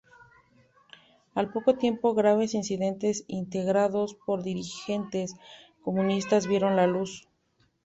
Al 1.35 1.51
poco 1.51 1.75
tiempo 1.75 2.15
graves 2.15 2.55
incidentes 2.55 3.23
instigados 3.27 4.15
por 4.15 4.41
dirigentes 4.41 5.35
comunistas 5.83 6.47
vieron 6.47 6.75
la 6.75 6.87
luz. 6.87 7.27